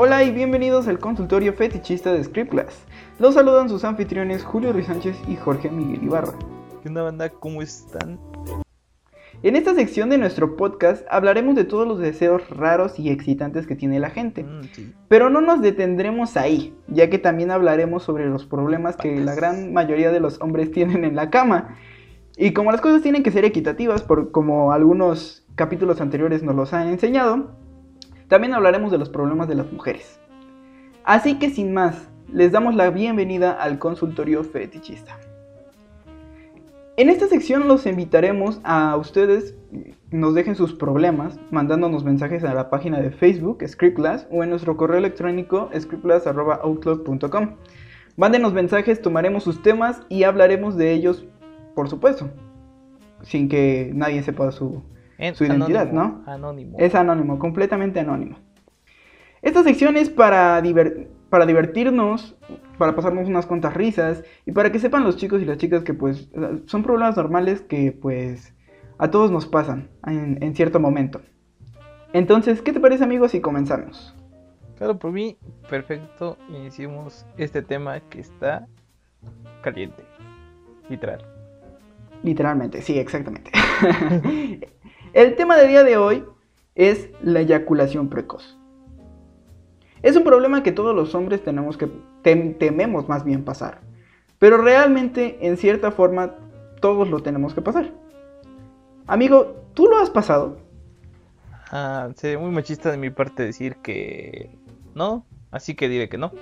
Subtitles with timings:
[0.00, 2.84] Hola y bienvenidos al consultorio fetichista de Script Class.
[3.18, 6.34] Los saludan sus anfitriones Julio Ruiz Sánchez y Jorge Miguel Ibarra.
[6.80, 7.30] ¿Qué onda banda?
[7.30, 8.16] ¿Cómo están?
[9.42, 13.74] En esta sección de nuestro podcast hablaremos de todos los deseos raros y excitantes que
[13.74, 14.44] tiene la gente.
[14.44, 14.94] Mm, sí.
[15.08, 19.72] Pero no nos detendremos ahí, ya que también hablaremos sobre los problemas que la gran
[19.72, 21.76] mayoría de los hombres tienen en la cama.
[22.36, 26.72] Y como las cosas tienen que ser equitativas, por, como algunos capítulos anteriores nos los
[26.72, 27.50] han enseñado,
[28.28, 30.20] también hablaremos de los problemas de las mujeres.
[31.04, 35.18] Así que sin más, les damos la bienvenida al consultorio fetichista.
[36.96, 39.54] En esta sección los invitaremos a ustedes
[40.10, 44.76] nos dejen sus problemas mandándonos mensajes a la página de Facebook Scriptclass o en nuestro
[44.76, 47.56] correo electrónico scriptclass@outlook.com.
[48.16, 51.24] Mándenos mensajes, tomaremos sus temas y hablaremos de ellos,
[51.74, 52.30] por supuesto,
[53.22, 54.82] sin que nadie sepa su,
[55.18, 56.32] En- su identidad, anónimo, ¿no?
[56.32, 56.76] Anónimo.
[56.78, 58.38] Es anónimo, completamente anónimo.
[59.42, 62.36] Esta sección es para, diver- para divertirnos,
[62.78, 65.94] para pasarnos unas cuantas risas y para que sepan los chicos y las chicas que
[65.94, 66.28] pues
[66.66, 68.54] son problemas normales que pues
[68.98, 71.20] a todos nos pasan en, en cierto momento.
[72.12, 74.14] Entonces, ¿qué te parece amigos si comenzamos?
[74.76, 75.36] Claro, por mí,
[75.68, 76.36] perfecto.
[76.48, 78.66] Iniciemos este tema que está
[79.60, 80.02] caliente.
[80.88, 81.24] Literal.
[82.22, 83.50] Literalmente, sí, exactamente.
[85.12, 86.24] El tema del día de hoy
[86.74, 88.58] es la eyaculación precoz.
[90.02, 91.88] Es un problema que todos los hombres tenemos que
[92.22, 93.80] tem- tememos más bien pasar.
[94.38, 96.34] Pero realmente, en cierta forma,
[96.80, 97.90] todos lo tenemos que pasar.
[99.06, 100.58] Amigo, ¿tú lo has pasado?
[101.72, 104.56] Ah, sería muy machista de mi parte decir que
[104.94, 106.32] no, así que diré que no.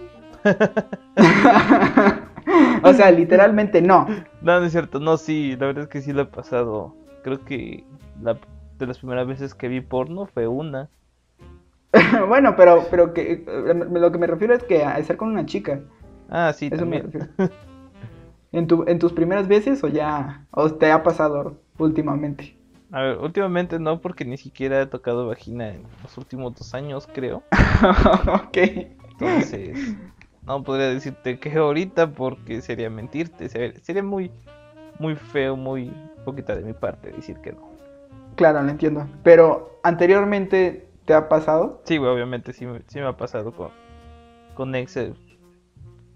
[2.82, 4.06] o sea, literalmente no.
[4.42, 6.94] No, no es cierto, no, sí, la verdad es que sí lo he pasado.
[7.24, 7.84] Creo que
[8.22, 8.38] la,
[8.78, 10.88] de las primeras veces que vi porno fue una.
[12.28, 15.46] bueno, pero, pero que, eh, lo que me refiero es que a estar con una
[15.46, 15.80] chica.
[16.28, 17.10] Ah, sí, Eso también.
[18.52, 22.56] ¿En, tu, ¿En tus primeras veces o ya o te ha pasado últimamente?
[22.92, 27.08] A ver, últimamente no, porque ni siquiera he tocado vagina en los últimos dos años,
[27.12, 27.42] creo.
[28.32, 28.56] ok.
[29.10, 29.96] Entonces,
[30.46, 33.48] no podría decirte que ahorita porque sería mentirte.
[33.48, 34.30] Sería, sería muy,
[34.98, 35.92] muy feo, muy
[36.24, 37.65] poquita de mi parte decir que no.
[38.36, 39.06] Claro, lo entiendo.
[39.22, 41.80] Pero anteriormente te ha pasado.
[41.84, 43.70] Sí, güey, obviamente sí, me- sí me ha pasado con,
[44.54, 45.14] con Excel.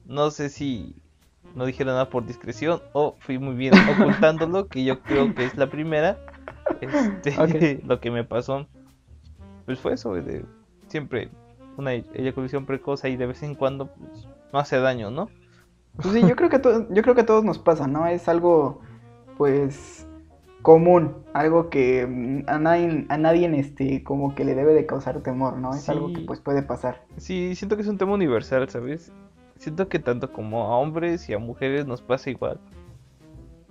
[0.07, 0.95] No sé si
[1.55, 5.57] no dijeron nada por discreción o fui muy bien ocultándolo, que yo creo que es
[5.57, 6.17] la primera.
[6.81, 8.67] Este, lo que me pasó,
[9.67, 10.45] pues fue eso, de
[10.89, 11.31] siempre
[11.77, 15.29] una ey- eyaculación precoz y de vez en cuando, pues, no hace daño, ¿no?
[15.97, 16.61] Pues sí, yo creo que
[16.91, 18.07] yo creo que a todos nos pasa, ¿no?
[18.07, 18.81] Es algo,
[19.37, 20.07] pues,
[20.63, 25.21] común, algo que mm, a nadie, a nadie este, como que le debe de causar
[25.23, 25.75] temor, ¿no?
[25.75, 27.03] Es algo que pues puede pasar.
[27.17, 29.13] Sí, siento que es un tema universal, ¿sabes?
[29.57, 32.59] Siento que tanto como a hombres y a mujeres nos pasa igual.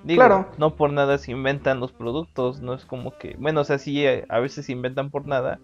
[0.04, 0.48] Digo, Claro.
[0.58, 4.06] no por nada se inventan los productos, no es como que, bueno, o sea, sí,
[4.06, 5.60] eh, a veces se inventan por nada,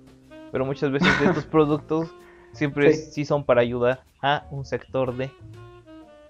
[0.51, 2.09] pero muchas veces estos productos
[2.51, 3.11] siempre Sí.
[3.11, 5.29] sí son para ayudar a un sector de...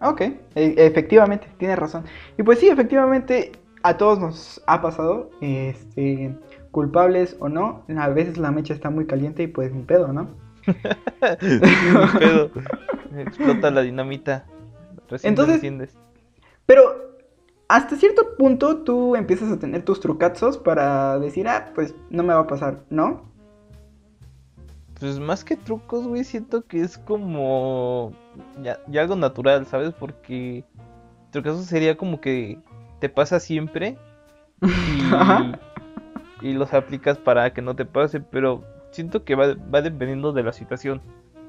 [0.02, 2.04] Ok, e- efectivamente, tienes razón.
[2.38, 3.54] Y pues sí, efectivamente,
[3.86, 6.36] a todos nos ha pasado, este,
[6.72, 10.28] culpables o no, a veces la mecha está muy caliente y pues ni pedo, ¿no?
[11.42, 12.50] Ni pedo.
[13.16, 14.48] Explota la dinamita.
[15.08, 15.96] Recién Entonces-.
[16.66, 16.96] Pero
[17.68, 22.34] hasta cierto punto tú empiezas a tener tus trucazos para decir, ah, pues no me
[22.34, 23.32] va a pasar, ¿no?
[25.00, 28.14] Pues más que trucos, güey, siento que es como
[28.64, 29.94] ya, ya algo natural, ¿sabes?
[29.94, 30.64] Porque
[31.30, 32.58] trucazo sería como que
[33.06, 33.98] te pasa siempre
[36.42, 40.34] y, y los aplicas para que no te pase, pero siento que va, va dependiendo
[40.34, 41.02] de la situación.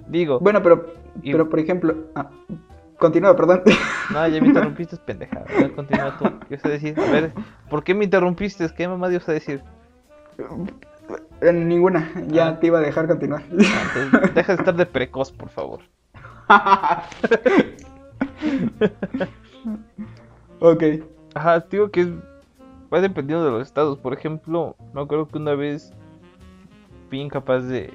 [0.06, 2.28] Digo, Bueno, pero, Y- pero por ejemplo, ah,
[2.98, 3.62] continúa, perdón.
[4.12, 5.44] no, ya me interrumpiste, pendeja.
[5.74, 6.26] Continúa tú.
[6.46, 6.94] ¿Qué vas a decir?
[7.00, 7.32] A ver,
[7.70, 8.68] ¿por qué me interrumpiste?
[8.76, 9.62] ¿Qué mamá ibas a decir?
[11.40, 12.60] En ninguna, ya Ah.
[12.60, 13.42] te iba a dejar continuar.
[13.50, 15.80] Ah, entonces, deja de estar de precoz, por favor.
[20.60, 20.82] ok.
[21.36, 22.08] Ajá, digo que es-
[22.92, 23.98] va dependiendo de los estados.
[23.98, 25.92] Por ejemplo, me acuerdo que una vez
[27.10, 27.92] fui incapaz de,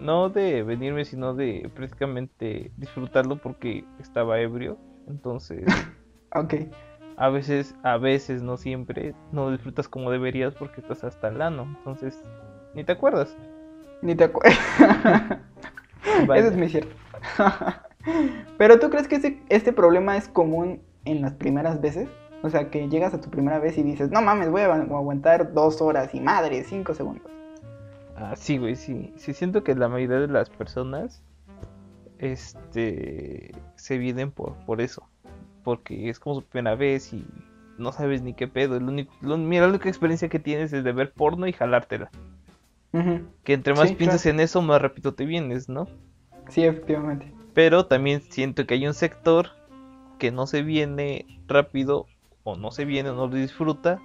[0.00, 4.78] no de venirme, sino de prácticamente disfrutarlo porque estaba ebrio.
[5.08, 5.66] Entonces,
[6.34, 6.54] Ok.
[7.18, 11.64] a veces, a veces, no siempre, no disfrutas como deberías porque estás hasta el ano.
[11.76, 12.18] Entonces,
[12.74, 13.36] ni te acuerdas.
[14.00, 14.58] Ni te acuerdas.
[16.34, 16.94] Eso es muy cierto.
[18.56, 22.08] Pero tú crees que este, este problema es común en las primeras veces?
[22.42, 24.96] O sea, que llegas a tu primera vez y dices, no mames, voy a agu-
[24.96, 27.30] aguantar dos horas y madre, cinco segundos.
[28.16, 29.12] Ah, sí, güey, sí.
[29.16, 31.22] Sí siento que la mayoría de las personas
[32.18, 35.08] este se vienen por, por eso.
[35.64, 37.24] Porque es como su primera vez y
[37.78, 38.76] no sabes ni qué pedo.
[38.76, 42.10] El único, lo- mira, la única experiencia que tienes es de ver porno y jalártela.
[43.44, 44.36] Que entre más Sí, piensas claro.
[44.36, 45.86] en eso, más rápido te vienes, ¿no?
[46.48, 47.32] Sí, efectivamente.
[47.54, 49.50] Pero también siento que hay un sector
[50.18, 52.06] que no se viene rápido
[52.52, 54.00] o no se viene o no lo disfruta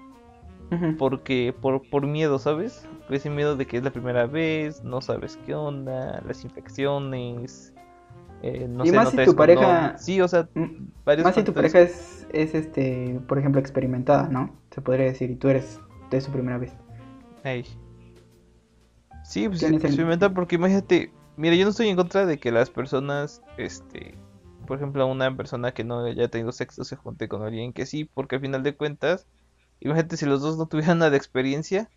[0.98, 2.88] porque por, por miedo, ¿sabes?
[3.10, 7.74] Ese miedo de que es la primera vez, no sabes qué onda, las infecciones,
[8.42, 9.98] eh, no Y sé, más no si tu pareja-.
[9.98, 14.28] Sí, o sea, Mm, varios Más si tu pareja es, es, este, por ejemplo, experimentada,
[14.30, 14.56] ¿no?
[14.72, 15.80] Se podría decir, y tú eres
[16.10, 16.74] de su primera vez.
[19.24, 22.52] Sí, pues Tienes el- experimentar porque imagínate, mira, yo no estoy en contra de que
[22.52, 24.16] las personas, este,
[24.66, 28.06] por ejemplo, una persona que no haya tenido sexo se junte con alguien que sí,
[28.06, 29.28] porque al final de cuentas,
[29.80, 31.90] imagínate si los dos no tuvieran nada de experiencia,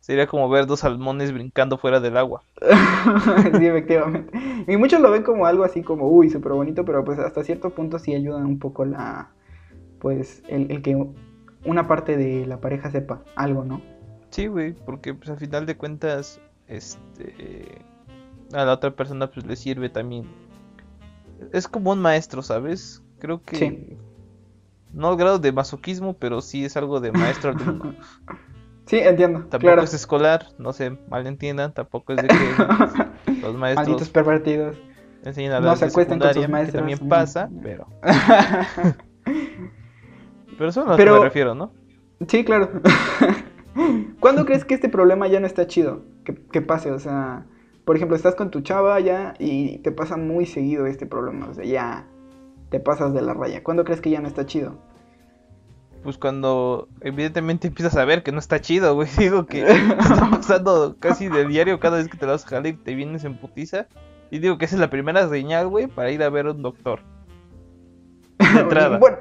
[0.00, 2.42] sería como ver dos salmones brincando fuera del agua.
[3.58, 4.36] sí, efectivamente.
[4.66, 7.70] Y muchos lo ven como algo así como, uy, súper bonito, pero pues hasta cierto
[7.70, 9.30] punto sí ayuda un poco la,
[10.00, 11.06] pues, el, el que
[11.64, 13.80] una parte de la pareja sepa algo, ¿no?
[14.30, 17.84] Sí, güey, porque pues al final de cuentas, este,
[18.52, 20.26] a la otra persona pues le sirve también.
[21.52, 23.02] Es como un maestro, ¿sabes?
[23.18, 23.96] Creo que Sí.
[24.92, 27.94] no al grado de masoquismo, pero sí es algo de maestro alumno.
[28.84, 29.82] Sí, entiendo, Tampoco claro.
[29.82, 32.34] es escolar, no se malentiendan, tampoco es de que
[33.40, 34.76] los maestros Malditos pervertidos.
[35.24, 36.80] enseñan a no se de acuesten con sus que maestros.
[36.80, 37.86] también pasa, pero
[40.58, 41.72] pero eso es a lo que Pero- me refiero, ¿no?
[42.28, 42.70] Sí, claro.
[44.20, 46.02] ¿Cuándo crees que este problema ya no está chido?
[46.24, 47.46] Que, que pase, o sea,
[47.84, 51.54] por ejemplo, estás con tu chava ya y te pasa muy seguido este problema, o
[51.54, 52.06] sea, ya
[52.70, 53.62] te pasas de la raya.
[53.62, 54.76] ¿Cuándo crees que ya no está chido?
[56.02, 59.08] Pues cuando evidentemente empiezas a ver que no está chido, güey.
[59.18, 62.66] Digo que está pasando casi de diario cada vez que te la vas a jalar
[62.66, 63.86] y te vienes en putiza.
[64.30, 66.62] Y digo que esa es la primera señal, güey, para ir a ver a un
[66.62, 67.00] doctor.
[68.38, 68.98] De entrada.
[68.98, 69.18] bueno,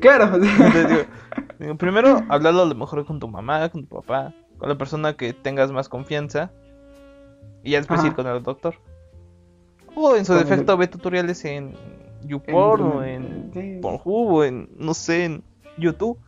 [0.00, 0.24] claro.
[0.24, 1.02] Entonces, digo,
[1.58, 5.16] digo, primero, hablarlo a lo mejor con tu mamá, con tu papá, con la persona
[5.16, 6.52] que tengas más confianza.
[7.66, 8.08] Y ya después Ajá.
[8.08, 8.74] ir con el doctor.
[9.94, 11.74] O en su Con el defecto, ve tutoriales en
[12.24, 13.78] YouPorn o En- sí.
[13.82, 15.42] Pornhub o en, no sé, en
[15.76, 16.18] YouTube.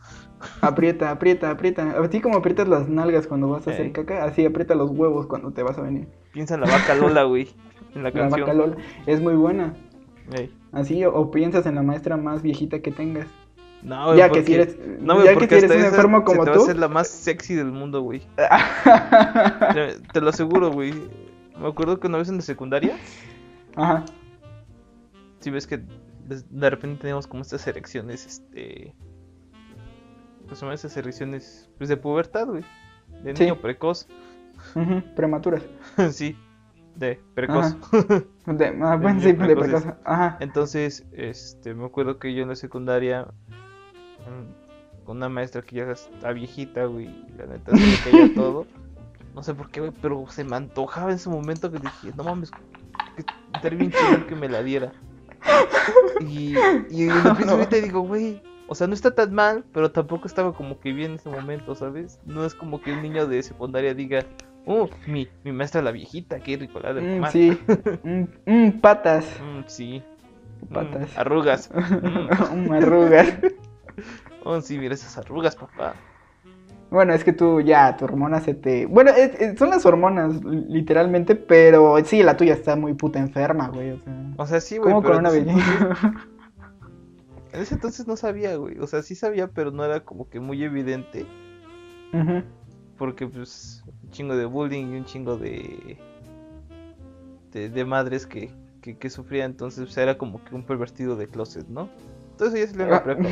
[0.61, 1.95] Aprieta, aprieta, aprieta.
[2.01, 5.51] Así como aprietas las nalgas cuando vas a hacer caca, así aprieta los huevos cuando
[5.51, 6.07] te vas a venir.
[6.33, 7.49] Piensa en la vaca Lola, güey.
[7.95, 8.41] En la La canción.
[8.41, 9.73] vaca Lola es muy buena.
[10.71, 13.27] Así, o, o piensas en la maestra más viejita que tengas.
[13.81, 16.43] No, güey, ya que si eres, No, ya que si eres un enfermo se como
[16.43, 16.63] te va a tú.
[16.65, 18.21] hacer la más sexy del mundo, güey.
[19.73, 20.93] Te te lo aseguro, güey.
[21.59, 22.97] Me acuerdo que una vez en la secundaria,
[23.75, 24.05] Ajá.
[25.39, 28.95] si ves que de de repente teníamos como estas erecciones, este...
[30.47, 32.63] Pues son esas erecciones pues, de pubertad, güey.
[33.23, 33.43] De Sí.
[33.43, 34.07] niño precoz.
[34.75, 35.63] ujú, Prematuras.
[36.11, 36.35] sí,
[36.95, 37.75] de precoz.
[38.45, 39.85] De, ah, bueno, De sí, precoz.
[40.05, 40.37] Ajá.
[40.39, 43.27] Entonces, este, me acuerdo que yo en la secundaria,
[44.25, 47.07] mm, con una maestra que ya está viejita, güey,
[47.37, 48.65] la neta se le caía todo.
[49.35, 52.23] No sé por qué, güey, pero se me antojaba en ese momento que dije, no
[52.23, 53.23] mames, que
[53.55, 54.91] estaría bien chido que me la diera.
[56.19, 56.55] Y,
[56.89, 60.27] y lo pienso ahorita y digo, güey, o sea, no está tan mal, pero tampoco
[60.27, 62.19] estaba como que bien en ese momento, ¿sabes?
[62.25, 64.25] No es como que un niño de secundaria diga,
[64.65, 67.31] oh, mi, mi maestra la viejita, qué rico la de Mm, mamá".
[67.31, 67.59] sí.
[68.03, 69.25] Mm, mm, patas.
[69.41, 70.03] Mm, sí.
[70.73, 71.17] Patas.
[71.17, 71.69] arrugas.
[72.01, 72.67] Mm.
[72.67, 73.33] Mm, arrugas.
[74.45, 75.93] Oh, sí, mira esas arrugas, papá.
[76.91, 78.85] Bueno, es que tú ya, tu hormona se te...
[78.87, 83.67] Bueno, es- es- son las hormonas, literalmente, pero sí, la tuya está muy puta enferma,
[83.69, 83.91] güey.
[83.91, 84.89] O sea, O sea, sí, güey.
[84.93, 86.11] ¿Cómo pero con una en ese entonces-
[87.51, 88.77] En ese entonces no sabía, güey.
[88.79, 91.25] O sea, sí sabía, pero no era como que muy evidente.
[92.13, 92.43] Ujú.
[92.97, 95.97] Porque, pues, un chingo de bullying y un chingo de.
[97.51, 99.45] de, de madres que, que, que sufría.
[99.45, 101.89] Entonces, pues, era como que un pervertido de closet, ¿no?
[102.31, 103.03] Entonces, ya en la Ah.
[103.03, 103.29] prepa.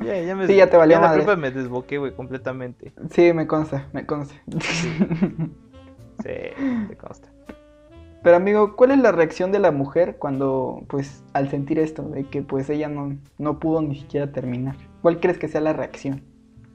[0.00, 0.46] Ya, ya, ya me.
[0.46, 1.22] Sí, ya te valió la madre.
[1.22, 2.92] prepa me desboqué, güey, completamente.
[3.10, 4.34] Sí, me consta, me consta.
[6.22, 6.34] Sí,
[6.86, 7.32] te consta.
[8.22, 12.24] Pero amigo, ¿cuál es la reacción de la mujer cuando, pues, al sentir esto, de
[12.24, 14.76] que pues ella no, no pudo ni siquiera terminar?
[15.00, 16.22] ¿Cuál crees que sea la reacción?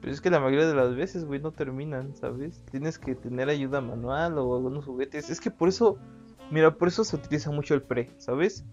[0.00, 2.64] Pues es que la mayoría de las veces, güey, no terminan, ¿sabes?
[2.70, 5.30] Tienes que tener ayuda manual o algunos juguetes.
[5.30, 5.98] Es que por eso,
[6.50, 8.64] mira, por eso se utiliza mucho el pre, ¿sabes?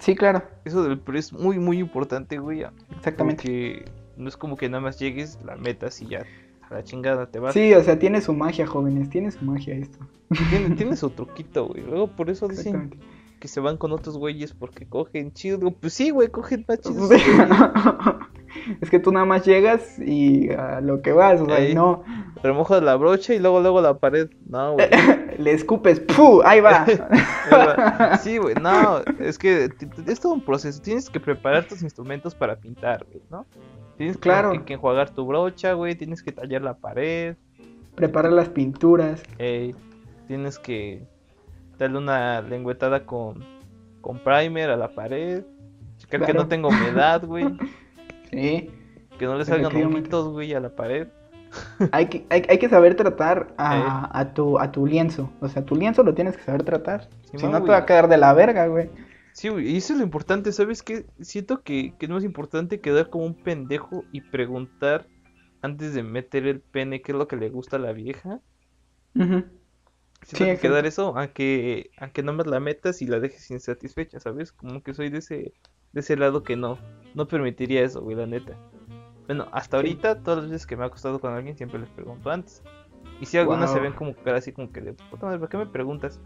[0.00, 2.64] Sí, claro, Eso del pre es muy, muy importante, güey.
[2.96, 3.42] exactamente.
[3.42, 3.84] Porque
[4.16, 6.24] no es como que nada más llegues, la metas y ya,
[6.68, 7.54] a la chingada te vas.
[7.54, 9.98] Sí, o sea, tiene su magia, jóvenes, tiene su magia esto.
[10.50, 11.82] Tiene, tiene su truquito, güey.
[11.82, 12.94] Luego por eso dicen
[13.38, 15.70] que se van con otros güeyes porque cogen chido.
[15.72, 17.08] Pues sí, güey, cogen más chido.
[18.80, 21.74] Es que tú nada más llegas y a lo que vas, o sea, Ey.
[21.74, 22.02] no.
[22.42, 24.28] Remojas la brocha y luego, luego la pared.
[24.48, 24.88] No, güey.
[25.38, 26.42] Le escupes, ¡pu!
[26.44, 26.84] Ahí va.
[28.22, 29.68] Sí, güey, no, es que
[30.06, 30.80] es todo un proceso.
[30.82, 33.46] Tienes que preparar tus instrumentos para pintar, güey, ¿no?
[33.96, 34.52] Tienes Claro.
[34.52, 35.94] que, que enjuagar tu brocha, güey.
[35.94, 37.36] Tienes que tallar la pared.
[37.94, 39.22] Preparar las pinturas.
[39.38, 39.74] ey,
[40.26, 41.02] tienes que
[41.78, 43.44] darle una lengüetada con,
[44.00, 45.44] con primer a la pared.
[45.98, 47.44] Checar que no tenga humedad, güey.
[48.32, 48.70] Sí.
[49.18, 51.08] Que no le salgan honguitos, güey, a la pared.
[51.90, 55.30] Hay que, hay, hay que saber tratar a, a tu, a tu lienzo.
[55.40, 57.08] O sea, tu lienzo lo tienes que saber tratar.
[57.30, 58.88] Sí, si no, te va a quedar de la verga, güey.
[59.32, 61.06] Sí, güey, y eso es lo importante, ¿sabes qué?
[61.20, 65.08] Siento que, que no es importante quedar como un pendejo y preguntar
[65.62, 68.40] antes de meter el pene qué es lo que le gusta a la vieja.
[69.14, 69.44] Ujú.
[70.22, 74.20] Siento Sí, que quedar eso, aunque, aunque no me la metas y la dejes insatisfecha,
[74.20, 74.52] ¿sabes?
[74.52, 75.54] Como que soy de ese,
[75.92, 76.78] de ese lado que no,
[77.14, 78.56] no permitiría eso, güey, la neta.
[79.26, 82.30] Bueno, hasta ahorita, todas las veces que me ha acostado con alguien, siempre les pregunto
[82.30, 82.62] antes.
[83.20, 85.56] Y si algunas se ven como cara así como que de puta madre, ¿para qué
[85.56, 86.20] me preguntas?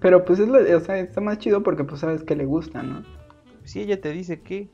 [0.00, 2.82] Pero pues es lo, o sea, está más chido porque pues sabes que le gusta,
[2.82, 3.02] ¿no?
[3.64, 4.70] Si ella te dice que.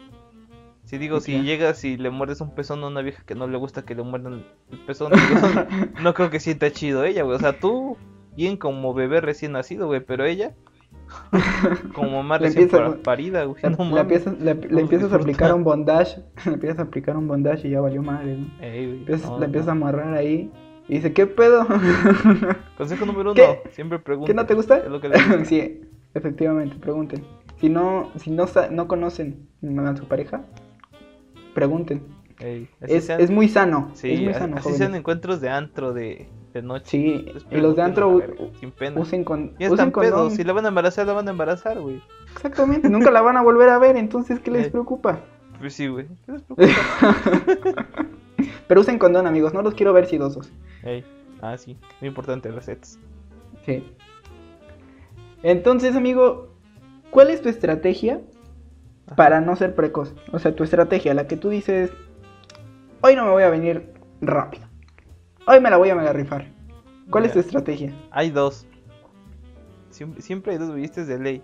[0.84, 3.56] Si digo, si llegas y le muerdes un pezón a una vieja que no le
[3.56, 5.12] gusta que le muerdan el pezón,
[6.02, 7.36] no creo que sienta chido ella, güey.
[7.36, 7.96] O sea, tú,
[8.36, 10.54] bien como bebé recién nacido, güey, pero ella,
[11.94, 12.68] como mamá recién
[13.02, 13.62] parida, güey.
[13.62, 16.22] No empiezas, a aplicar un bondage.
[16.46, 18.46] Le empiezas a aplicar un bondage y ya valió madre, ¿no?
[18.60, 20.50] Ey, Empiezas- no, la empiezas a amarrar ahí.
[20.88, 21.66] Y dice, ¿qué pedo?
[22.76, 23.62] Consejo número uno, ¿Qué?
[23.70, 24.26] siempre pregunta.
[24.30, 24.80] ¿Qué no te gusta?
[24.80, 25.44] ¿Qué es lo que le gusta?
[25.46, 25.80] sí,
[26.12, 27.24] efectivamente, pregunten.
[27.56, 30.44] Si no, si no, no conocen a su pareja,
[31.54, 32.02] pregunten.
[32.40, 33.90] Ey, Es, sean- es muy sano.
[33.94, 34.78] sí, es muy sano, así jóvenes.
[34.78, 36.84] sean encuentros de antro de, de noche.
[36.86, 38.20] Sí, y los de antro
[38.60, 39.00] sin pena.
[39.00, 40.30] usen con usen condón.
[40.30, 42.00] si la van a embarazar, la van a embarazar, güey.
[42.32, 44.70] Exactamente, nunca la van a volver a ver, entonces ¿qué les Ey.
[44.70, 45.20] preocupa?
[45.58, 46.06] Pues sí, güey.
[46.26, 47.86] ¿Qué les preocupa?
[48.68, 50.50] Pero usen condón, amigos, no los quiero ver sidosos.
[50.82, 51.04] Ey,
[51.42, 52.98] Ah, sí, muy importante, recetas.
[53.66, 53.84] Sí.
[55.42, 56.54] Entonces, amigo,
[57.10, 58.20] ¿cuál es tu estrategia
[59.06, 59.16] Ajá.
[59.16, 60.14] para no ser precoz?
[60.32, 61.92] O sea, tu estrategia, la que tú dices,
[63.02, 63.92] hoy no me voy a venir
[64.22, 64.66] rápido.
[65.46, 66.46] Hoy me la voy a mega rifar.
[67.10, 67.92] ¿Cuál es tu estrategia?
[68.10, 68.66] Hay dos.
[69.90, 71.42] Siempre, siempre hay dos vistas de ley.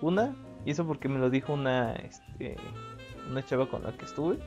[0.00, 2.56] Una, y eso porque me lo dijo una, este,
[3.30, 4.38] una chava con la que estuve.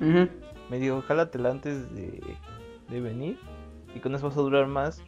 [0.00, 2.20] Me dijo, jálatela antes de,
[2.88, 3.38] de venir.
[3.94, 5.02] Y con eso vas a durar más.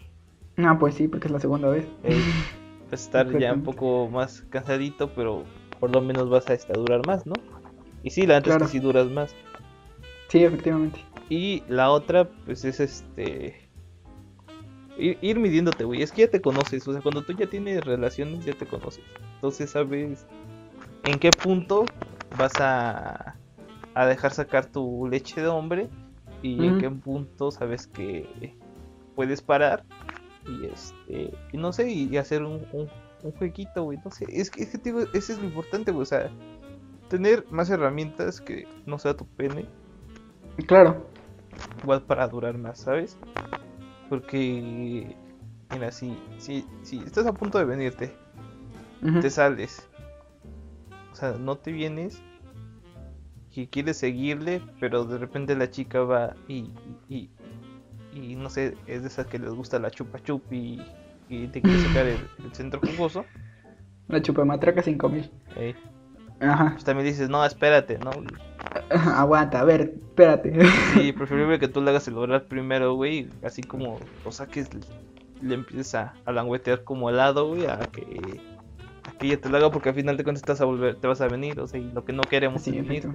[0.58, 1.86] Ah, pues sí, porque es la segunda vez.
[2.04, 2.16] Ey,
[2.90, 5.42] vas a estar ya un poco más cansadito, pero
[5.80, 7.34] por lo menos vas a este, durar más, ¿no?
[8.04, 8.66] Y sí, la neta es Claro.
[8.66, 9.34] que sí duras más.
[10.28, 11.00] Sí, efectivamente.
[11.28, 13.68] Y la otra, pues es este.
[14.96, 16.02] Ir, ir midiéndote, güey.
[16.02, 16.86] Es que ya te conoces.
[16.86, 19.04] O sea, cuando tú ya tienes relaciones, ya te conoces.
[19.34, 20.26] Entonces sabes
[21.04, 21.84] en qué punto
[22.38, 23.36] vas a,
[23.94, 25.88] a dejar sacar tu leche de hombre.
[26.42, 28.54] Y en qué punto sabes que
[29.16, 29.84] puedes parar.
[30.46, 31.34] Y este.
[31.52, 32.88] Y no sé, y hacer un, un,
[33.22, 33.98] un jueguito, güey.
[34.04, 34.26] No sé.
[34.28, 36.02] Es que, es que te digo, ese es lo importante, güey.
[36.02, 36.30] O sea,
[37.08, 39.66] tener más herramientas que no sea tu pene
[40.64, 41.06] Claro.
[41.86, 43.16] Igual para durar más, ¿sabes?
[44.08, 45.14] Porque,
[45.70, 48.12] mira, si, si, si estás a punto de venirte,
[49.20, 49.88] te sales,
[51.12, 52.20] o sea, no te vienes
[53.52, 56.72] y quieres seguirle, pero de repente la chica va y,
[57.08, 57.30] y,
[58.12, 60.82] y no sé, es de esas que les gusta la chupa chup y,
[61.28, 63.24] y te quiere sacar el, el centro jugoso,
[64.08, 65.30] La chupamatraca 5000.
[65.56, 65.74] eh,
[66.40, 66.70] Ajá.
[66.72, 68.10] pues también dices, no, espérate, ¿no?
[68.90, 70.52] Aguanta, a ver, espérate.
[70.94, 73.28] Sí, preferible que tú le hagas el oral primero, güey.
[73.42, 74.68] Así como lo saques,
[75.40, 78.40] le empieces a, a languetear como helado, güey, a que,
[79.04, 81.20] a que ella te lo haga porque al final de cuentas a volver, te vas
[81.20, 83.08] a venir, o sea, y lo que no queremos Sí, es venir.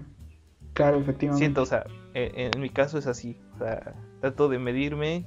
[0.74, 1.38] Claro, efectivamente.
[1.46, 5.26] Siento, o sea, e- en, mi caso es así, o sea, trato de medirme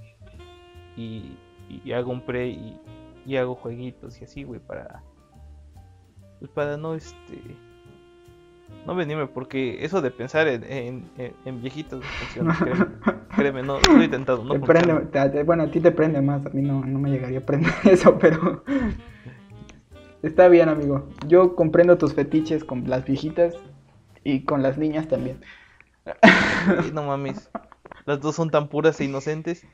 [0.96, 1.36] y,
[1.68, 2.80] y hago un pre y,
[3.26, 5.02] y hago jueguitos y así, güey, para,
[6.38, 7.56] pues para no, este,
[8.86, 11.10] no venirme, porque eso de pensar en,
[11.44, 12.86] en, viejitos funciona, créeme,
[13.34, 14.94] créeme, no, lo he intentado, no te funciona.
[14.94, 17.38] prende, te- te- bueno, a ti te prende más, a mí no, no me llegaría
[17.38, 18.62] a prender eso, pero
[20.22, 21.08] está bien, amigo.
[21.26, 23.54] Yo comprendo tus fetiches con las viejitas
[24.22, 25.38] y con las niñas también.
[26.92, 27.50] No mames,
[28.06, 29.64] las dos son tan puras e inocentes.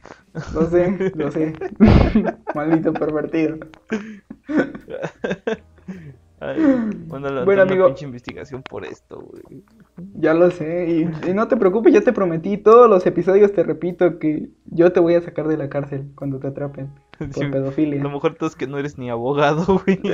[0.53, 1.53] Lo sé, lo sé.
[2.55, 3.59] Maldito pervertido.
[6.41, 6.59] Ay,
[7.07, 7.87] bueno, amigo.
[7.87, 9.63] pinche investigación por esto, güey.
[10.15, 10.87] Ya lo sé.
[10.89, 12.57] Y, y no te preocupes, ya te prometí.
[12.57, 16.39] Todos los episodios te repito que yo te voy a sacar de la cárcel cuando
[16.39, 18.03] te atrapen por Sí, pedofilia.
[18.03, 20.01] Lo mejor todo es que no eres ni abogado, güey.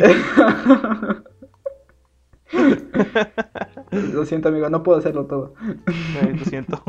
[4.12, 5.54] Lo siento, amigo, no puedo hacerlo todo.
[6.22, 6.82] Ay, lo siento.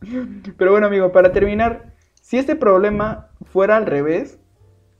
[0.58, 4.38] Pero bueno, amigo, para terminar, si este problema fuera al revés,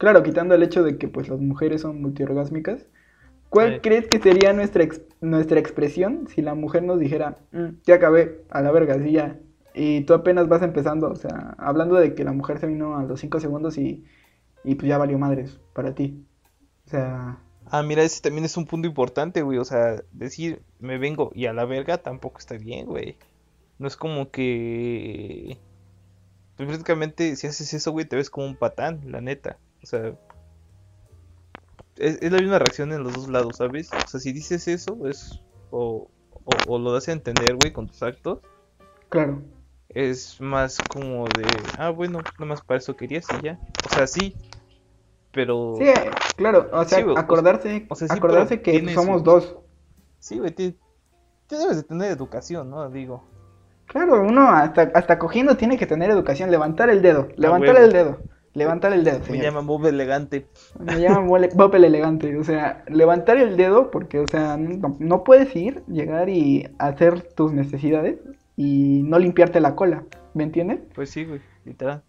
[0.02, 2.87] claro, quitando el hecho de que pues las mujeres son multiorgásmicas,
[3.50, 3.80] ¿cuál Sí.
[3.82, 8.44] crees que sería nuestra, ex- nuestra expresión si la mujer nos dijera, "Mm, ya acabé,
[8.50, 9.38] a la verga, sí ya?
[9.75, 13.04] Y tú apenas vas empezando, o sea, hablando de que la mujer se vino a
[13.04, 14.04] los 5 segundos y,
[14.64, 16.26] y pues ya valió madres para ti.
[16.87, 19.59] O sea, Ah, mira, ese también es un punto importante, güey.
[19.59, 23.16] O sea, decir me vengo y a la verga tampoco está bien, güey.
[23.78, 25.59] No es como que.
[26.56, 29.59] Pues prácticamente, si haces eso, güey, te ves como un patán, la neta.
[29.83, 30.15] O sea,
[31.97, 33.91] es, es la misma reacción en los dos lados, ¿sabes?
[33.93, 35.41] O sea, si dices eso, es.
[35.71, 36.09] O,
[36.45, 38.41] o, o lo das a entender, güey, con tus actos.
[39.09, 39.43] claro.
[39.89, 41.45] Es más como de.
[41.77, 43.59] Ah, bueno, nada más para eso querías y ya.
[43.85, 44.35] O sea, sí.
[45.33, 45.75] Pero.
[45.79, 45.85] Sí,
[46.37, 49.57] claro, o sea, Sí, acordarse, o sea, sí, acordarse que somos dos.
[50.19, 50.77] Sí, güey, te,
[51.47, 52.89] te debes de tener educación, ¿no?
[52.89, 53.23] Digo.
[53.87, 58.23] Claro, uno hasta, hasta cogiendo tiene que tener educación, levantar el dedo, levantar el dedo,
[58.54, 59.44] levantar el dedo, Me señor.
[59.44, 60.47] llaman Bob elegante.
[60.78, 65.25] Me llaman Bob el elegante, o sea, levantar el dedo porque, o sea, no, no
[65.25, 68.18] puedes ir, llegar y hacer tus necesidades
[68.56, 70.04] y no limpiarte la cola,
[70.35, 70.80] ¿me entiendes?
[70.94, 72.02] Pues sí, güey, literal.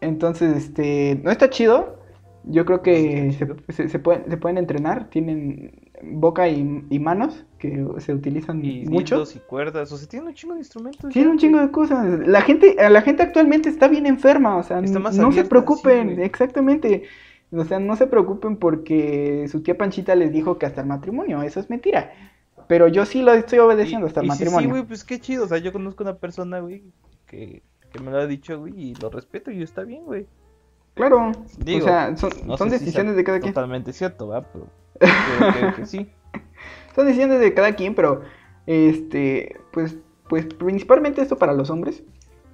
[0.00, 1.98] Entonces, este, no está chido.
[2.44, 3.56] Yo creo que No se, está chido.
[3.70, 8.84] se- se pueden, se pueden entrenar, tienen boca y, y manos que se utilizan Y
[8.86, 9.22] mucho.
[9.34, 11.12] y cuerdas, o sea, tiene un chingo de instrumentos.
[11.12, 12.26] Tiene un chingo de cosas.
[12.26, 16.16] La gente, la gente actualmente está bien enferma, o sea, Está más no se preocupen,
[16.16, 17.04] sí, exactamente.
[17.52, 21.42] O sea, no se preocupen porque su tía Panchita les dijo que hasta el matrimonio,
[21.42, 22.12] eso es mentira.
[22.66, 24.60] Pero yo sí lo estoy obedeciendo Y- hasta el y matrimonio.
[24.68, 25.44] sí, güey, pues qué chido.
[25.44, 26.82] O sea, yo conozco una persona, güey,
[27.26, 30.26] que, que me lo ha dicho, güey, y lo respeto y está bien, güey.
[30.94, 33.52] Claro, Digo, o sea, son, No son sé si decisiones sea de cada quien.
[33.52, 34.42] Totalmente cierto, ¿va?
[34.42, 34.66] Pero,
[34.98, 36.10] creo que sí.
[36.94, 38.22] Son decisiones de cada quien, pero
[38.66, 39.96] este, pues,
[40.28, 42.02] pues principalmente esto para los hombres,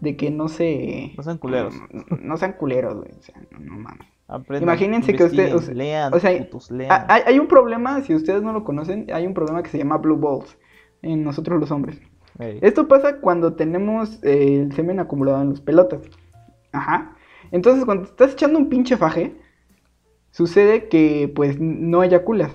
[0.01, 1.75] de que no se, No sean culeros.
[2.23, 4.07] no sean culeros, güey, o sea, no, no mames.
[4.29, 7.05] Aprendan, Imagínense que usted- investiguen, o- lean, o sea, putos, lean.
[7.09, 9.99] Hay, hay un problema, si ustedes no lo conocen, hay un problema que se llama
[9.99, 10.57] blue balls
[11.03, 12.01] en nosotros los hombres.
[12.39, 16.01] Esto pasa cuando tenemos eh, el semen acumulado en las pelotas.
[16.73, 17.15] Ajá.
[17.51, 19.37] Entonces, cuando estás echando un pinche faje,
[20.31, 22.53] sucede que pues no eyaculas.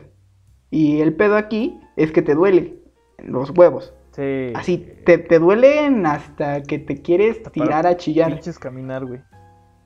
[0.72, 2.80] Y el pedo aquí es que te duele
[3.20, 3.94] los huevos.
[4.12, 4.52] Sí.
[4.56, 8.40] Así, te, te duelen hasta que te quieres tirar a chillar.
[8.60, 9.22] Caminar, güey.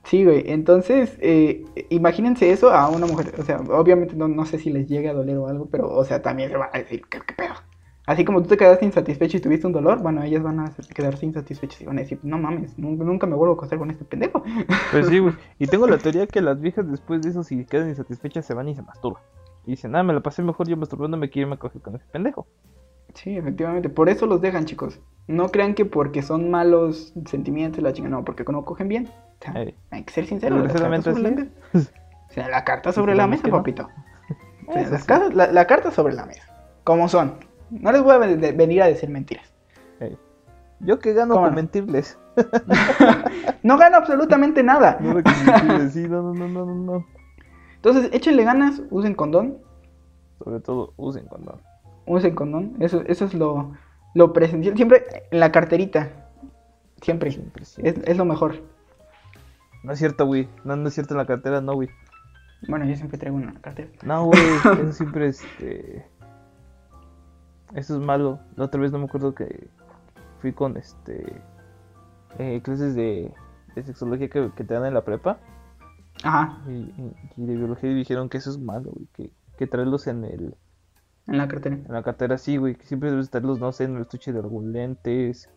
[0.04, 0.44] Sí, güey.
[0.46, 3.34] Entonces, eh, imagínense eso a una mujer.
[3.38, 6.04] O sea, obviamente no, no sé si les llegue a doler o algo, pero, o
[6.04, 7.54] sea, también se van a decir, ¿qué, qué pedo?
[8.06, 11.26] Así como tú te quedaste insatisfecho y tuviste un dolor, bueno, ellas van a quedarse
[11.26, 14.42] insatisfechas y van a decir, no mames, nunca, me vuelvo a acostar con este pendejo.
[14.90, 15.34] Pues sí, güey.
[15.58, 18.68] Y tengo la teoría que las viejas después de eso, si quedan insatisfechas, se van
[18.68, 19.22] y se masturban.
[19.66, 22.06] Y dicen, ah, me la pasé mejor yo masturbándome que irme a coger con ese
[22.06, 22.46] pendejo.
[23.14, 25.00] Sí, efectivamente, por eso los dejan, chicos.
[25.26, 29.08] No crean que porque son malos sentimientos la chinga, no, porque no cogen bien.
[29.08, 29.74] O sea, Ey.
[29.90, 30.60] hay que ser sinceros.
[30.62, 31.46] la carta sobre la.
[32.30, 33.88] O sea, la carta sobre la mesa, papito.
[34.68, 35.06] O sea, Eso las sí.
[35.08, 36.44] cartas- la, la carta sobre la mesa.
[36.84, 37.34] Como son.
[37.70, 39.52] No les voy a venir a decir mentiras.
[40.82, 41.56] Yo que gano ¿Cómo con no?
[41.56, 42.18] mentirles.
[43.62, 44.96] No gano absolutamente nada.
[45.00, 47.06] No mentirles, sí, no, no, no, no, no.
[47.76, 49.58] Entonces, échenle ganas, usen condón.
[50.38, 51.60] Sobre todo, usen condón.
[52.06, 52.76] Usen condón.
[52.80, 53.72] Eso, eso es lo,
[54.14, 54.74] lo presencial.
[54.76, 56.08] Siempre en la carterita.
[57.02, 57.30] Siempre.
[57.30, 58.10] Siempre, Es, siempre.
[58.10, 58.62] es lo mejor.
[59.82, 60.48] No es cierto, güey.
[60.64, 61.88] No, no es cierto en la cartera, no, güey.
[62.68, 63.88] Bueno, yo siempre traigo una cartera.
[64.02, 64.40] No, güey.
[64.82, 66.06] Eso siempre, este.
[67.74, 68.40] Eso es malo.
[68.56, 69.68] La otra vez no me acuerdo que
[70.40, 71.42] fui con, este.
[72.38, 73.32] eh, clases de,
[73.74, 75.38] de sexología que, que te dan en la prepa.
[76.22, 79.06] Ajá, Y, y- y de biología y dijeron que eso es malo, güey.
[79.14, 80.54] Que, que traerlos en el.
[81.26, 81.76] en la cartera.
[81.76, 84.38] En la cartera sí, güey, que siempre debes estarlos, no sé, en el estuche de
[84.40, 85.48] algún lentes,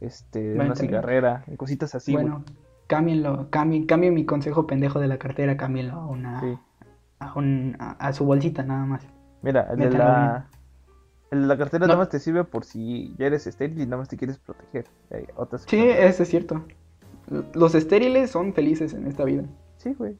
[0.00, 2.24] este, Bueno, una cigarrera, en cositas así, güey.
[2.24, 2.44] bueno,
[2.86, 3.48] cámbienlo.
[3.50, 5.56] Cambien, cambien mi consejo pendejo de la cartera.
[5.56, 6.40] Cámbienlo a una.
[6.40, 6.58] Sí.
[7.20, 9.06] A, un, a, a su bolsita nada más.
[9.42, 10.48] Mira, el de la,
[11.30, 11.88] la cartera No.
[11.88, 14.86] nada más te sirve por si ya eres estéril y nada más te quieres proteger.
[15.10, 15.98] Hay otras Sí, cosas.
[16.00, 16.62] eso es cierto.
[17.54, 19.44] Los estériles son felices en esta vida.
[19.76, 20.16] Sí, güey.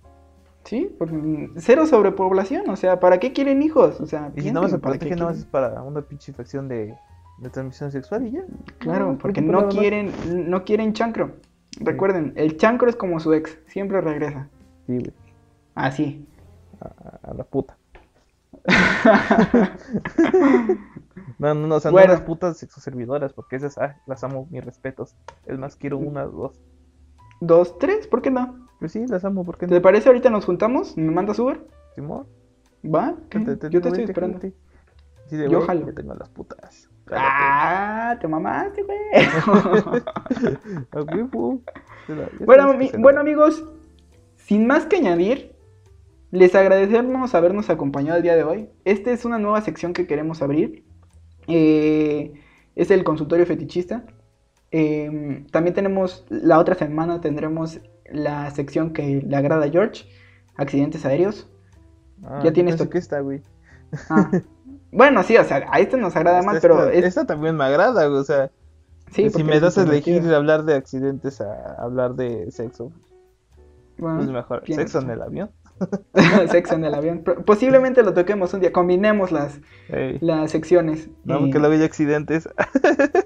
[0.64, 4.00] Sí, porque cero sobrepoblación, o sea, ¿para qué quieren hijos?
[4.00, 5.82] O sea, Y si nada más se piénsenlo, ¿para qué protege, nada más es para
[5.82, 6.94] una pinche infección de,
[7.38, 8.42] de transmisión sexual y ya.
[8.78, 10.12] Claro, No, porque no no quieren,
[10.50, 11.36] no quieren chancro.
[11.80, 14.48] Recuerden, el chancro es como su ex, siempre regresa.
[14.86, 15.12] Sí, güey.
[15.74, 16.26] Así.
[16.80, 17.78] A, a- a la puta.
[21.38, 22.08] No, no, no, o sea, Bueno.
[22.08, 25.14] no las putas sexoservidoras, porque esas ah, las amo, mis respetos.
[25.46, 26.60] Es más, quiero una o dos.
[27.40, 28.66] Dos, tres, ¿por qué no?
[28.80, 29.82] Pues sí, las amo, ¿por qué ¿Te no?
[29.82, 30.96] parece ahorita nos juntamos?
[30.96, 31.64] ¿Me mandas Uber?
[31.94, 32.26] Simón,
[32.84, 33.14] ¿Va?
[33.30, 33.38] ¿Qué?
[33.40, 34.40] te- te- Yo te estoy esperando.
[34.40, 35.86] Sí, de Yo jalo.
[35.86, 36.88] yo tengo las putas.
[37.12, 38.98] Ah, te mamaste, güey.
[42.44, 43.64] Bueno, mi- bueno, amigos,
[44.36, 45.54] sin más que añadir,
[46.30, 48.70] les agradecemos habernos acompañado el día de hoy.
[48.84, 50.84] Esta es una nueva sección que queremos abrir.
[51.48, 52.32] Eh,
[52.76, 54.04] es el consultorio fetichista.
[54.70, 57.80] Eh, también tenemos, la otra semana tendremos
[58.10, 60.04] la sección que le agrada a George,
[60.56, 61.48] accidentes aéreos.
[62.24, 63.42] Ah, ya tienes que güey.
[64.10, 64.30] Ah,
[64.92, 67.56] bueno, sí, o sea, a este nos agrada más, Esta- pero esta, es- esta también
[67.56, 68.20] me agrada, güey.
[68.20, 68.50] O sea,
[69.10, 70.36] sí, si me es das a elegir divertido.
[70.36, 72.92] hablar de accidentes a hablar de sexo,
[73.98, 74.62] Bueno, pues mejor.
[74.66, 75.50] Sexo en el avión.
[76.50, 77.22] Sexo en el avión.
[77.44, 79.60] Posiblemente lo toquemos un día, combinemos las,
[80.20, 81.08] las secciones.
[81.24, 82.48] No, y- porque luego hay accidentes.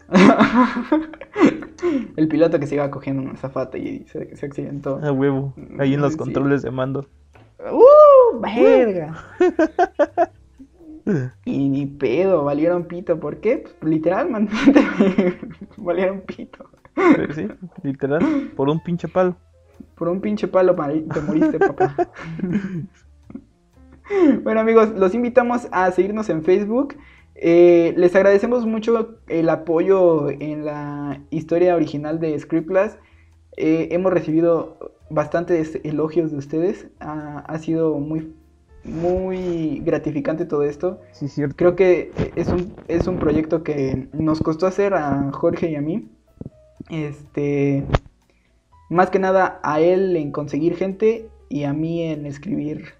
[2.17, 5.01] el piloto que se iba cogiendo una zafata y se, se accidentó.
[5.03, 5.55] A huevo.
[5.79, 6.19] Ahí en los Sí.
[6.19, 7.07] controles de mando.
[7.71, 8.41] ¡Uh!
[8.41, 9.15] ¡Verga!
[11.45, 13.19] Y ni pedo, valieron pito.
[13.19, 13.65] ¿Por qué?
[13.81, 14.49] Pues, literal, man.
[15.77, 16.71] valieron pito.
[16.95, 17.49] Pero sí,
[17.83, 18.53] literal.
[18.55, 19.35] Por un pinche palo.
[20.03, 21.95] Por un pinche palo te moriste, papá.
[24.43, 26.97] bueno, amigos, los invitamos a seguirnos en Facebook.
[27.37, 32.99] Eh, les agradecemos mucho el apoyo en la historia original de Scriptclass.
[33.57, 34.77] Eh, hemos recibido
[35.09, 36.89] bastantes elogios de ustedes.
[36.99, 38.35] Ha, ha sido muy,
[38.83, 40.99] muy gratificante todo esto.
[41.13, 41.55] Sí, cierto.
[41.55, 45.81] Creo que es un, es un proyecto que nos costó hacer a Jorge y a
[45.81, 46.09] mí.
[46.91, 47.85] Este,
[48.93, 52.95] más que nada a él en conseguir gente y a mí en escribir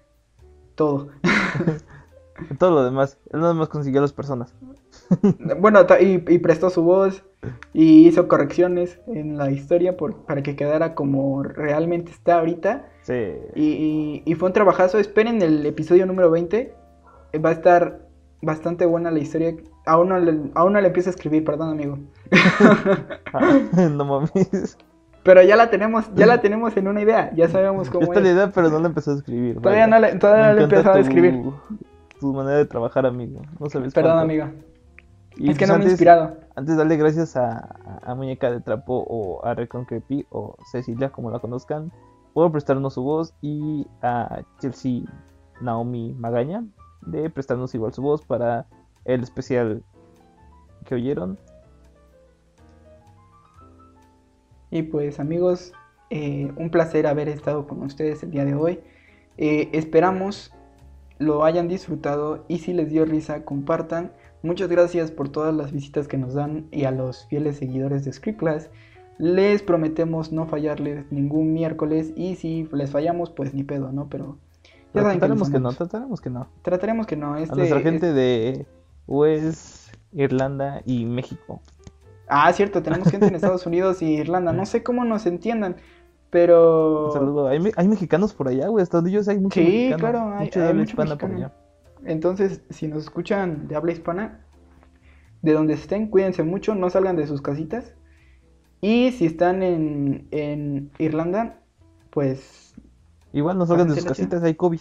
[0.75, 1.09] todo.
[2.59, 3.19] Todo lo demás.
[3.31, 4.53] Él nada más consiguió a las personas.
[5.59, 7.23] Bueno, y, y prestó su voz
[7.73, 12.87] y hizo correcciones en la historia por, para que quedara como realmente está ahorita.
[13.03, 13.13] Sí.
[13.55, 14.97] Y, y- y fue un trabajazo.
[14.97, 16.73] Esperen el episodio número 20.
[17.33, 18.07] Eh, Va a estar
[18.41, 19.55] bastante buena la historia.
[19.85, 21.99] Aún no le, aún no le empiezo a escribir, perdón, amigo.
[23.33, 24.77] Ah, no mames.
[25.23, 27.31] Pero ya la tenemos, ya la tenemos en una idea.
[27.33, 28.35] Ya sabemos cómo está la es.
[28.35, 29.61] idea, pero no la empezó a escribir.
[29.61, 31.41] Todavía no le, todavía no le he empezado a escribir.
[32.19, 33.41] Tu manera de trabajar, amigo.
[33.59, 34.43] No sabes Perdón, cuánto.
[34.43, 34.73] amigo.
[35.35, 36.37] Y es que pues no me he inspirado.
[36.55, 41.91] Antes darle gracias a, Muñeca de Trapo o a Reconcrepi o Cecilia, como la conozcan,
[42.33, 45.01] por prestarnos su voz y a Chelsea
[45.61, 46.63] Naomi Magaña
[47.01, 48.65] de prestarnos igual su voz para
[49.05, 49.83] el especial
[50.85, 51.37] que oyeron.
[54.73, 55.71] Y pues amigos,
[56.09, 58.79] eh, un placer haber estado con ustedes el día de hoy.
[59.37, 60.51] Eh, esperamos
[61.19, 64.11] lo hayan disfrutado y si les dio risa, compartan.
[64.41, 68.11] Muchas gracias por todas las visitas que nos dan y a los fieles seguidores de
[68.13, 68.71] Script Class.
[69.19, 74.09] Les prometemos no fallarles ningún miércoles y si les fallamos, pues ni pedo, ¿no?
[74.09, 74.39] Pero
[74.95, 76.47] ya saben trataremos que no, trataremos que no.
[76.63, 77.33] Trataremos que no.
[77.35, 78.65] A Este, nuestra es- gente de
[79.05, 81.61] West Irlanda y México.
[82.27, 84.53] Ah, cierto, tenemos gente en Estados Unidos y Irlanda.
[84.53, 85.75] No sé cómo nos entiendan,
[86.29, 87.07] pero...
[87.07, 87.47] Un saludo.
[87.47, 88.85] Hay, me- hay mexicanos por allá, güey.
[89.09, 89.97] Yo sé hay mucho Sí, mexicano.
[89.99, 91.53] claro, hay- mucho hay de habla mucho hispana por allá.
[92.05, 94.45] Entonces, si nos escuchan de habla hispana,
[95.41, 97.93] de donde estén, cuídense mucho, no salgan de sus casitas.
[98.81, 101.61] Y si están en, en Irlanda,
[102.09, 102.62] pues
[103.33, 104.79] Igual no salgan de sus casitas, hay COVID.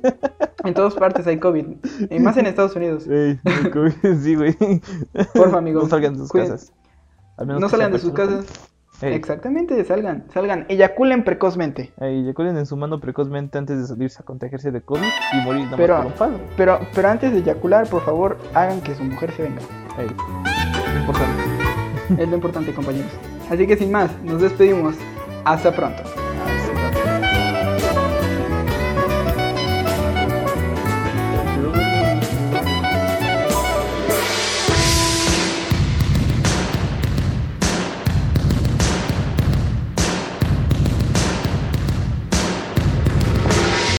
[0.64, 1.66] en todas partes hay COVID.
[2.10, 3.06] Y más en Estados Unidos.
[3.08, 4.56] Ey, hay COVID, sí, güey.
[5.34, 5.82] Porfa, amigos.
[5.84, 6.72] No salgan de sus cuiden- casas.
[7.36, 8.46] Al menos No salgan de sus casas.
[9.02, 10.66] Ey, Exactamente, salgan, salgan.
[10.68, 11.90] Eyaculen precozmente.
[12.00, 15.00] ey, eyaculen en su mano precozmente antes de salirse a contagiarse de COVID
[15.32, 16.44] y morir nada Pero- más por un palo.
[16.56, 19.62] Pero, pero antes de eyacular, por favor, hagan que su mujer se venga.
[19.98, 22.22] Ey, es importante.
[22.22, 23.10] Es lo importante, compañeros.
[23.50, 24.94] Así que sin más, nos despedimos.
[25.46, 26.02] Hasta pronto.